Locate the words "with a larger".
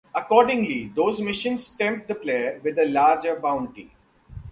2.63-3.39